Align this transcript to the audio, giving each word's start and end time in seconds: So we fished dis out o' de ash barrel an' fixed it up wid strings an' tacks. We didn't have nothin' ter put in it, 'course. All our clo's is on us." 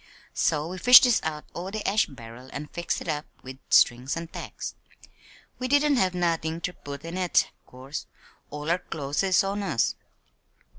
So 0.33 0.67
we 0.67 0.79
fished 0.79 1.03
dis 1.03 1.21
out 1.21 1.45
o' 1.53 1.69
de 1.69 1.87
ash 1.87 2.07
barrel 2.07 2.49
an' 2.53 2.69
fixed 2.69 3.01
it 3.01 3.07
up 3.07 3.27
wid 3.43 3.59
strings 3.69 4.17
an' 4.17 4.29
tacks. 4.29 4.73
We 5.59 5.67
didn't 5.67 5.97
have 5.97 6.15
nothin' 6.15 6.59
ter 6.59 6.73
put 6.73 7.05
in 7.05 7.19
it, 7.19 7.51
'course. 7.67 8.07
All 8.49 8.71
our 8.71 8.79
clo's 8.79 9.21
is 9.21 9.43
on 9.43 9.61
us." 9.61 9.93